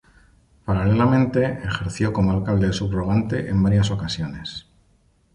Paralelamente, 0.65 1.59
ejerció 1.63 2.11
como 2.11 2.31
alcalde 2.31 2.73
subrogante 2.73 3.51
en 3.51 3.61
varias 3.61 3.91
ocasiones. 3.91 4.65